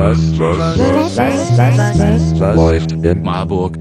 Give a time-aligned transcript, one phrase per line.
[0.00, 3.76] was, was, was, was, was, was läuft in Marburg?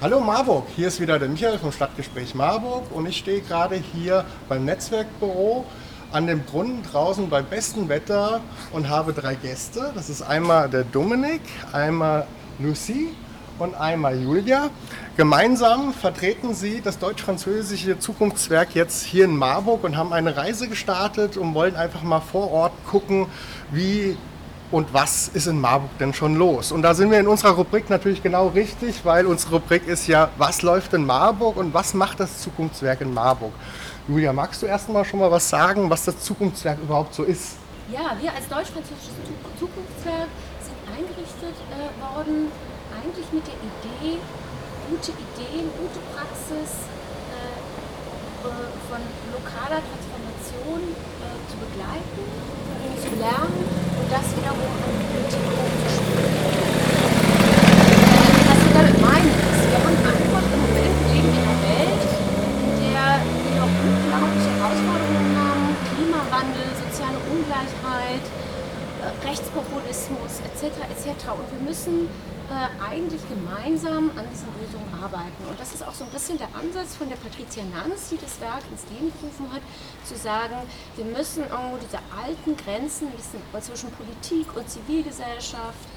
[0.00, 4.24] Hallo Marburg, hier ist wieder der Michael vom Stadtgespräch Marburg und ich stehe gerade hier
[4.48, 5.66] beim Netzwerkbüro
[6.12, 8.40] an dem Brunnen draußen bei bestem Wetter
[8.72, 9.92] und habe drei Gäste.
[9.94, 11.42] Das ist einmal der Dominik,
[11.72, 12.26] einmal
[12.58, 13.08] Lucy
[13.58, 14.70] und einmal Julia.
[15.16, 21.36] Gemeinsam vertreten sie das deutsch-französische Zukunftswerk jetzt hier in Marburg und haben eine Reise gestartet
[21.36, 23.26] und wollen einfach mal vor Ort gucken,
[23.70, 24.16] wie
[24.70, 26.72] und was ist in Marburg denn schon los?
[26.72, 30.28] Und da sind wir in unserer Rubrik natürlich genau richtig, weil unsere Rubrik ist ja,
[30.36, 33.52] was läuft in Marburg und was macht das Zukunftswerk in Marburg?
[34.06, 37.56] Julia, magst du erst mal schon mal was sagen, was das Zukunftswerk überhaupt so ist?
[37.90, 39.14] Ja, wir als deutsch-französisches
[39.58, 40.28] Zukunftswerk
[40.60, 42.50] sind eingerichtet äh, worden,
[42.98, 44.18] eigentlich mit der Idee,
[44.90, 46.90] gute Ideen, gute Praxis
[47.30, 47.54] äh,
[48.42, 52.22] äh von lokaler Transformation äh, zu begleiten,
[52.98, 56.34] zu lernen und das wiederum an die Politik umzuspielen.
[58.48, 62.02] Was wir damit meinen ist, wir haben einfach im Moment leben in einer Welt,
[62.66, 70.82] in der wir noch unglaubliche Herausforderungen haben, Klimawandel, soziale Ungleichheit, äh, Rechtspopulismus etc.
[70.90, 71.38] etc.
[71.38, 72.08] Und wir müssen
[72.48, 72.64] äh,
[73.08, 75.44] eigentlich gemeinsam an diesen Lösungen arbeiten.
[75.48, 78.40] Und das ist auch so ein bisschen der Ansatz von der Patricia Nanz, die das
[78.40, 79.62] Werk ins Leben gerufen hat,
[80.04, 80.56] zu sagen,
[80.96, 83.08] wir müssen irgendwo diese alten Grenzen
[83.60, 85.88] zwischen Politik und Zivilgesellschaft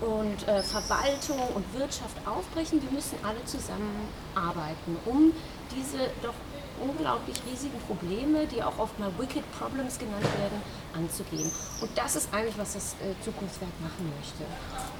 [0.00, 2.80] und äh, Verwaltung und Wirtschaft aufbrechen.
[2.82, 5.32] Wir müssen alle zusammenarbeiten, um
[5.74, 6.34] diese doch
[6.82, 10.60] unglaublich riesigen Probleme, die auch oft mal Wicked Problems genannt werden,
[10.94, 11.50] anzugehen.
[11.80, 14.44] Und das ist eigentlich, was das äh, Zukunftswerk machen möchte.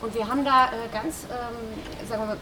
[0.00, 2.36] Und wir haben da äh, ganz, ähm, sagen wir mal,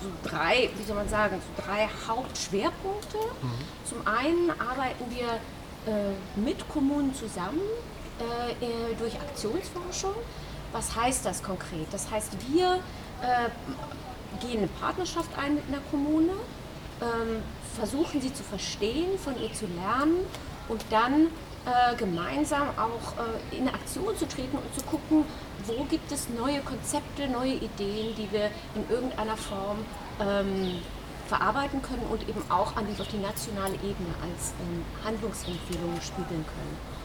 [0.00, 3.16] so drei, wie soll man sagen, so drei Hauptschwerpunkte.
[3.16, 3.50] Mhm.
[3.84, 5.26] Zum einen arbeiten wir
[5.92, 7.60] äh, mit Kommunen zusammen
[8.98, 10.14] durch Aktionsforschung.
[10.72, 11.86] Was heißt das konkret?
[11.92, 12.80] Das heißt, wir
[14.40, 16.32] gehen eine Partnerschaft ein mit einer Kommune,
[17.00, 17.42] ähm,
[17.76, 20.18] versuchen sie zu verstehen, von ihr zu lernen
[20.68, 21.28] und dann
[21.66, 23.14] äh, gemeinsam auch
[23.52, 25.24] äh, in Aktion zu treten und zu gucken,
[25.66, 29.78] wo gibt es neue Konzepte, neue Ideen, die wir in irgendeiner Form
[30.20, 30.78] ähm,
[31.26, 36.44] verarbeiten können und eben auch an die, auf die nationale Ebene als ähm, Handlungsempfehlungen spiegeln
[36.46, 36.96] können.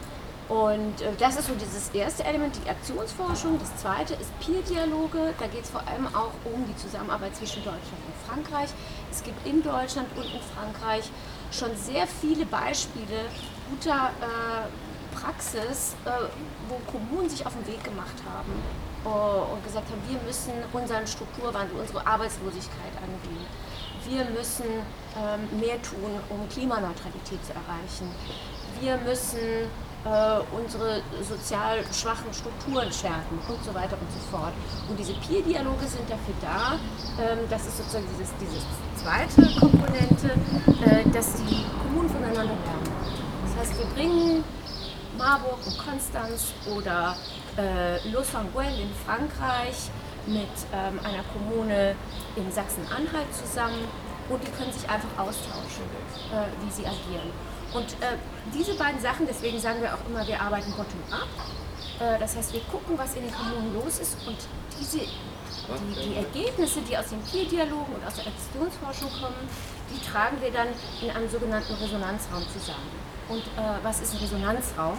[0.51, 3.57] Und äh, das ist so dieses erste Element, die Aktionsforschung.
[3.57, 5.33] Das zweite ist Peer-Dialoge.
[5.39, 8.69] Da geht es vor allem auch um die Zusammenarbeit zwischen Deutschland und Frankreich.
[9.11, 11.11] Es gibt in Deutschland und in Frankreich
[11.51, 13.27] schon sehr viele Beispiele
[13.69, 16.09] guter äh, Praxis, äh,
[16.69, 18.53] wo Kommunen sich auf den Weg gemacht haben
[19.05, 23.45] uh, und gesagt haben, wir müssen unseren Strukturwandel, unsere Arbeitslosigkeit angehen.
[24.07, 28.09] Wir müssen ähm, mehr tun, um Klimaneutralität zu erreichen.
[28.79, 29.69] Wir müssen
[30.05, 34.53] äh, unsere sozial schwachen Strukturen stärken und so weiter und so fort.
[34.89, 36.79] Und diese Peer-Dialoge sind dafür da,
[37.21, 40.31] ähm, das ist sozusagen dieses, dieses zweite Komponente,
[40.85, 42.91] äh, dass die Kommunen voneinander lernen.
[43.45, 44.43] Das heißt, wir bringen
[45.17, 47.15] Marburg und Konstanz oder
[47.57, 49.91] äh, Lausanne in Frankreich
[50.25, 51.95] mit ähm, einer Kommune
[52.35, 53.85] in Sachsen-Anhalt zusammen
[54.29, 55.83] und die können sich einfach austauschen,
[56.31, 57.29] äh, wie sie agieren.
[57.73, 58.17] Und äh,
[58.53, 61.27] diese beiden Sachen, deswegen sagen wir auch immer, wir arbeiten bottom-up.
[61.99, 64.37] Äh, das heißt, wir gucken, was in den Kommunen los ist und
[64.79, 69.47] diese, die, die Ergebnisse, die aus den Peer-Dialogen und aus der Aktionsforschung kommen,
[69.89, 70.67] die tragen wir dann
[71.01, 72.91] in einem sogenannten Resonanzraum zusammen.
[73.29, 74.97] Und äh, was ist ein Resonanzraum?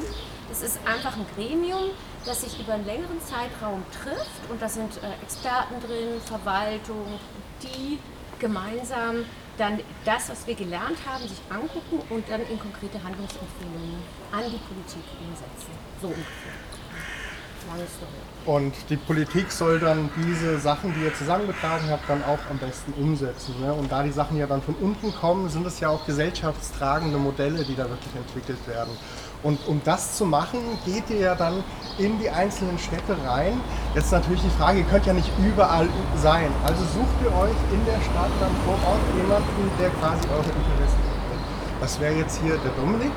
[0.49, 1.91] Das ist einfach ein Gremium,
[2.25, 7.19] das sich über einen längeren Zeitraum trifft und da sind äh, Experten drin, Verwaltung,
[7.63, 7.99] die
[8.39, 9.25] gemeinsam
[9.59, 14.03] dann das, was wir gelernt haben, sich angucken und dann in konkrete Handlungsempfehlungen
[14.33, 15.73] an die Politik umsetzen.
[16.01, 16.53] So ungefähr.
[17.69, 18.11] Lange Story.
[18.45, 22.93] Und die Politik soll dann diese Sachen, die ihr zusammengetragen habt, dann auch am besten
[22.95, 23.55] umsetzen.
[23.61, 23.73] Ne?
[23.73, 27.63] Und da die Sachen ja dann von unten kommen, sind es ja auch gesellschaftstragende Modelle,
[27.65, 28.91] die da wirklich entwickelt werden.
[29.43, 31.65] Und um das zu machen, geht ihr ja dann
[31.99, 33.61] in die einzelnen Städte rein.
[33.95, 36.51] Jetzt natürlich die Frage, ihr könnt ja nicht überall sein.
[36.65, 41.03] Also sucht ihr euch in der Stadt dann vor Ort jemanden, der quasi eure Interessen
[41.03, 41.81] vertritt.
[41.81, 43.13] Das wäre jetzt hier der Dominik.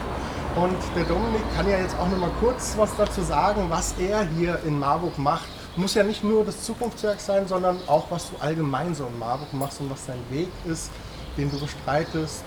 [0.56, 4.26] Und der Dominik kann ja jetzt auch noch mal kurz was dazu sagen, was er
[4.38, 5.48] hier in Marburg macht.
[5.76, 9.54] Muss ja nicht nur das Zukunftswerk sein, sondern auch, was du allgemein so in Marburg
[9.54, 10.90] machst und was dein Weg ist,
[11.38, 12.46] den du bestreitest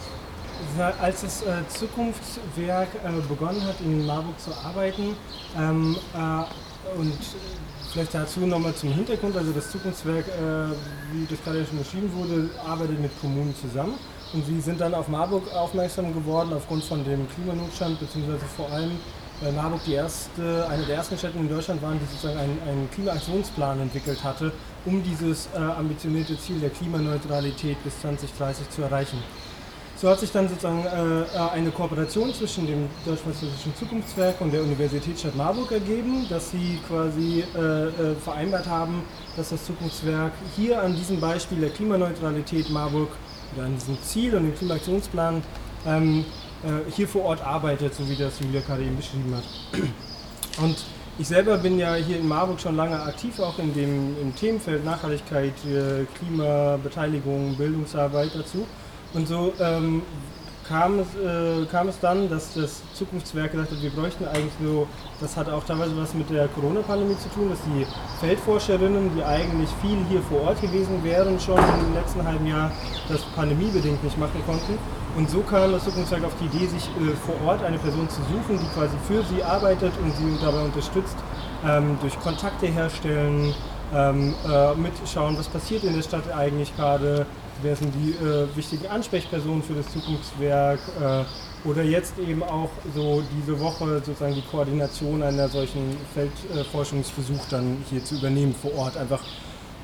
[1.01, 5.17] als das äh, Zukunftswerk äh, begonnen hat, in Marburg zu arbeiten,
[5.57, 7.19] ähm, äh, und
[7.93, 10.25] vielleicht dazu nochmal zum Hintergrund, also das Zukunftswerk,
[11.13, 13.95] wie das gerade schon beschrieben wurde, arbeitet mit Kommunen zusammen.
[14.33, 18.93] Und sie sind dann auf Marburg aufmerksam geworden aufgrund von dem Klimanotstand, beziehungsweise vor allem
[19.43, 22.91] äh, Marburg die erste, eine der ersten Städte in Deutschland waren, die sozusagen einen, einen
[22.91, 24.53] Klimaaktionsplan entwickelt hatte,
[24.87, 29.19] um dieses ambitionierte Ziel der Klimaneutralität bis 2030 zu erreichen.
[30.01, 35.35] So hat sich dann sozusagen äh, eine Kooperation zwischen dem Deutsch-Französischen Zukunftswerk und der Universitätsstadt
[35.35, 39.03] Marburg ergeben, dass sie quasi äh, äh, vereinbart haben,
[39.37, 43.09] dass das Zukunftswerk hier an diesem Beispiel der Klimaneutralität Marburg
[43.57, 45.43] oder an diesem Ziel und dem Klimaaktionsplan
[45.85, 46.25] ähm,
[46.63, 49.83] äh, hier vor Ort arbeitet, so wie das Julia gerade eben beschrieben hat.
[50.63, 50.77] Und
[51.19, 54.85] ich selber bin ja hier in Marburg schon lange aktiv, auch in dem im Themenfeld
[54.85, 58.65] Nachhaltigkeit, äh, Klimabeteiligung, Bildungsarbeit dazu.
[59.15, 60.03] Und so ähm,
[60.69, 64.87] kam, es, äh, kam es dann, dass das Zukunftswerk gesagt hat, wir bräuchten eigentlich so,
[65.21, 67.87] das hat auch teilweise was mit der Corona-Pandemie zu tun, dass die
[68.21, 72.71] Feldforscherinnen, die eigentlich viel hier vor Ort gewesen wären, schon im letzten halben Jahr
[73.09, 74.79] das pandemiebedingt nicht machen konnten.
[75.17, 78.21] Und so kam das Zukunftswerk auf die Idee, sich äh, vor Ort eine Person zu
[78.23, 81.17] suchen, die quasi für sie arbeitet und sie dabei unterstützt,
[81.67, 83.55] ähm, durch Kontakte herstellen,
[83.95, 87.27] ähm, äh, mitschauen, was passiert in der Stadt eigentlich gerade,
[87.63, 93.23] wer sind die äh, wichtigen Ansprechpersonen für das Zukunftswerk äh, oder jetzt eben auch so
[93.37, 99.23] diese Woche sozusagen die Koordination einer solchen Feldforschungsversuch dann hier zu übernehmen vor Ort einfach.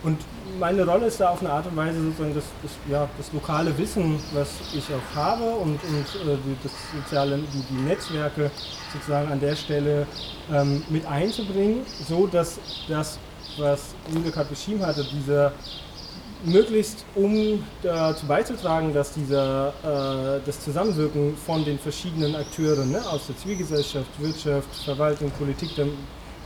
[0.04, 0.18] Und
[0.60, 3.76] meine Rolle ist da auf eine Art und Weise sozusagen das, das, ja, das lokale
[3.78, 8.50] Wissen, was ich auch habe und, und äh, das soziale, die, die, Netzwerke
[8.92, 10.06] sozusagen an der Stelle
[10.52, 13.18] ähm, mit einzubringen, so dass das,
[13.56, 15.52] was Julia gerade beschrieben hatte, dieser
[16.44, 23.26] möglichst um dazu beizutragen, dass dieser, äh, das Zusammenwirken von den verschiedenen Akteuren ne, aus
[23.26, 25.70] der Zivilgesellschaft, Wirtschaft, Verwaltung, Politik,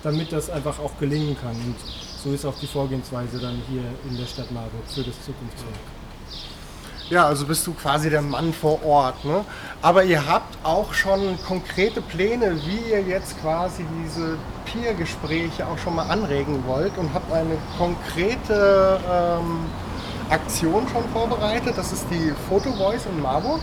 [0.03, 1.55] damit das einfach auch gelingen kann.
[1.55, 1.77] Und
[2.23, 5.75] so ist auch die Vorgehensweise dann hier in der Stadt Marburg für das Zukunftswerk.
[7.11, 9.25] Ja, also bist du quasi der Mann vor Ort.
[9.25, 9.43] Ne?
[9.81, 14.37] Aber ihr habt auch schon konkrete Pläne, wie ihr jetzt quasi diese
[14.67, 19.65] Peer-Gespräche auch schon mal anregen wollt und habt eine konkrete ähm,
[20.31, 21.75] Aktion schon vorbereitet.
[21.77, 23.61] Das ist die Photo Voice in Marburg.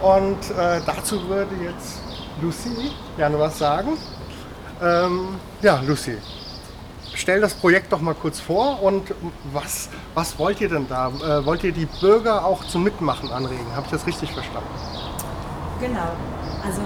[0.00, 2.00] Und äh, dazu würde jetzt
[2.40, 3.96] Lucy gerne was sagen.
[4.80, 6.18] Ähm, ja, Lucy,
[7.14, 9.12] stell das Projekt doch mal kurz vor und
[9.52, 11.08] was, was wollt ihr denn da?
[11.08, 13.66] Äh, wollt ihr die Bürger auch zum Mitmachen anregen?
[13.74, 14.68] Habe ich das richtig verstanden?
[15.80, 16.12] Genau.
[16.64, 16.80] Also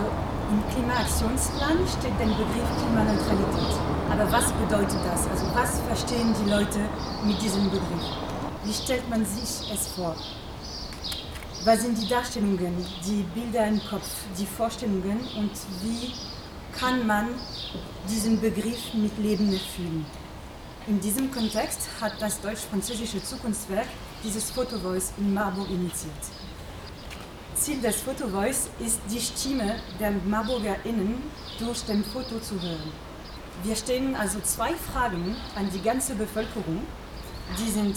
[0.50, 3.78] im Klimaaktionsplan steht der Begriff Klimaneutralität.
[4.10, 5.28] Aber was bedeutet das?
[5.28, 6.81] Also was verstehen die Leute
[7.25, 8.31] mit diesem Begriff?
[8.64, 10.14] Wie stellt man sich es vor?
[11.64, 12.75] Was sind die Darstellungen,
[13.05, 15.50] die Bilder im Kopf, die Vorstellungen und
[15.82, 16.12] wie
[16.79, 17.31] kann man
[18.09, 20.06] diesen Begriff mit Leben erfüllen?
[20.87, 23.88] In diesem Kontext hat das deutsch-französische Zukunftswerk
[24.23, 26.25] dieses Photovoice in Marburg initiiert.
[27.56, 31.20] Ziel des Photovoice ist, die Stimme der MarburgerInnen
[31.59, 32.93] durch den Foto zu hören.
[33.64, 36.87] Wir stellen also zwei Fragen an die ganze Bevölkerung.
[37.59, 37.97] Die sind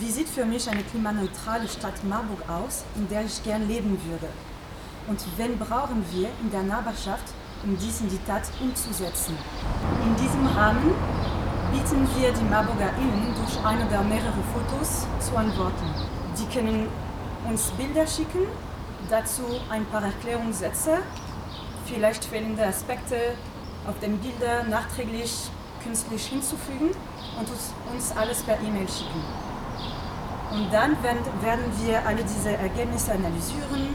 [0.00, 4.28] wie sieht für mich eine klimaneutrale Stadt Marburg aus, in der ich gern leben würde?
[5.06, 7.24] Und wen brauchen wir in der Nachbarschaft,
[7.62, 9.36] um dies in die Tat umzusetzen?
[10.04, 10.92] In diesem Rahmen
[11.70, 15.86] bieten wir die MarburgerInnen durch ein oder mehrere Fotos zu antworten.
[16.38, 16.88] Die können
[17.48, 18.46] uns Bilder schicken,
[19.10, 20.98] dazu ein paar Erklärungssätze,
[21.86, 23.16] vielleicht fehlende Aspekte
[23.86, 25.50] auf den Bildern nachträglich
[25.84, 26.90] künstlich hinzufügen
[27.38, 27.48] und
[27.94, 29.43] uns alles per E-Mail schicken.
[30.54, 33.88] Und dann werden wir alle diese Ergebnisse analysieren.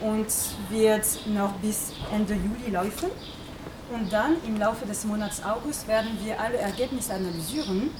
[0.00, 0.28] und
[0.70, 3.10] wird noch bis Ende Juli laufen.
[3.92, 7.90] Und dann im Laufe des Monats August werden wir alle Ergebnisse analysieren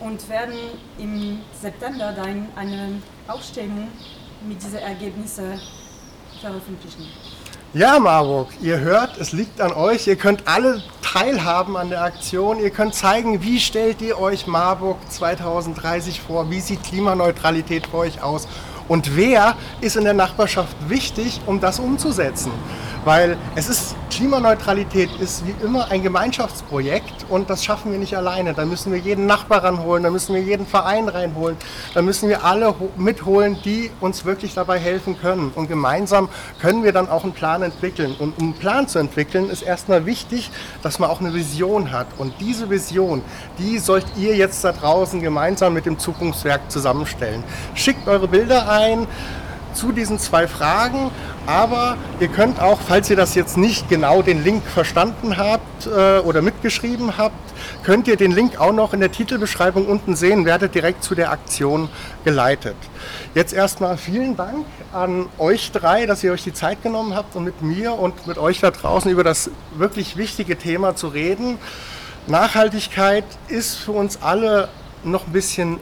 [0.00, 0.54] und werden
[0.98, 3.88] im September dann eine Ausstellung
[4.46, 5.60] mit diesen Ergebnissen
[6.40, 7.06] veröffentlichen.
[7.72, 10.06] Ja, Marburg, ihr hört, es liegt an euch.
[10.06, 12.58] Ihr könnt alle teilhaben an der Aktion.
[12.58, 16.50] Ihr könnt zeigen, wie stellt ihr euch Marburg 2030 vor?
[16.50, 18.48] Wie sieht Klimaneutralität für euch aus?
[18.88, 22.52] Und wer ist in der Nachbarschaft wichtig, um das umzusetzen?
[23.04, 28.54] Weil es ist Klimaneutralität ist wie immer ein Gemeinschaftsprojekt und das schaffen wir nicht alleine.
[28.54, 31.58] Da müssen wir jeden Nachbar ranholen, da müssen wir jeden Verein reinholen,
[31.92, 35.52] da müssen wir alle mitholen, die uns wirklich dabei helfen können.
[35.54, 36.30] Und gemeinsam
[36.62, 38.16] können wir dann auch einen Plan entwickeln.
[38.18, 40.50] Und um einen Plan zu entwickeln, ist erstmal wichtig,
[40.82, 42.06] dass man auch eine Vision hat.
[42.16, 43.20] Und diese Vision,
[43.58, 47.44] die sollt ihr jetzt da draußen gemeinsam mit dem Zukunftswerk zusammenstellen.
[47.74, 49.06] Schickt eure Bilder ein
[49.76, 51.10] zu diesen zwei Fragen,
[51.46, 56.18] aber ihr könnt auch, falls ihr das jetzt nicht genau den Link verstanden habt äh,
[56.18, 57.34] oder mitgeschrieben habt,
[57.84, 61.30] könnt ihr den Link auch noch in der Titelbeschreibung unten sehen, werdet direkt zu der
[61.30, 61.88] Aktion
[62.24, 62.76] geleitet.
[63.34, 67.44] Jetzt erstmal vielen Dank an euch drei, dass ihr euch die Zeit genommen habt, um
[67.44, 71.58] mit mir und mit euch da draußen über das wirklich wichtige Thema zu reden.
[72.26, 74.68] Nachhaltigkeit ist für uns alle
[75.04, 75.78] noch ein bisschen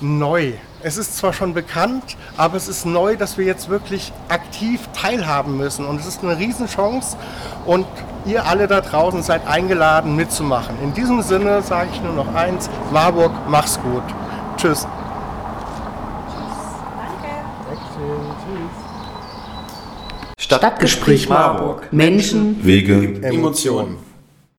[0.00, 0.54] neu.
[0.86, 5.56] Es ist zwar schon bekannt, aber es ist neu, dass wir jetzt wirklich aktiv teilhaben
[5.56, 5.86] müssen.
[5.86, 7.16] Und es ist eine Riesenchance
[7.64, 7.86] und
[8.26, 10.76] ihr alle da draußen seid eingeladen mitzumachen.
[10.82, 14.02] In diesem Sinne sage ich nur noch eins, Marburg, mach's gut.
[14.58, 14.86] Tschüss.
[20.36, 21.88] Stadtgespräch Marburg.
[21.92, 23.96] Menschen, Wege, Emotionen.